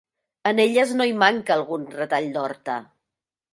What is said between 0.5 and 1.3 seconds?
En elles no hi